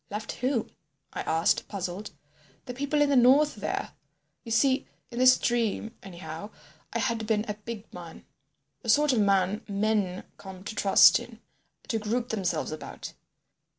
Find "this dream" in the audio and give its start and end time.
5.19-5.95